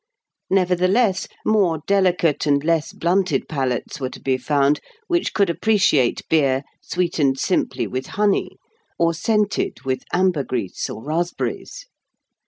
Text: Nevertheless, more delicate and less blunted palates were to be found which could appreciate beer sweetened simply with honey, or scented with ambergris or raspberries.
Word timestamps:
Nevertheless, 0.49 1.27
more 1.45 1.83
delicate 1.85 2.47
and 2.47 2.63
less 2.63 2.91
blunted 2.91 3.47
palates 3.47 3.99
were 3.99 4.09
to 4.09 4.19
be 4.19 4.35
found 4.35 4.79
which 5.05 5.31
could 5.35 5.47
appreciate 5.47 6.23
beer 6.27 6.63
sweetened 6.81 7.37
simply 7.37 7.85
with 7.85 8.07
honey, 8.17 8.57
or 8.97 9.13
scented 9.13 9.83
with 9.83 10.03
ambergris 10.11 10.89
or 10.89 11.03
raspberries. 11.05 11.85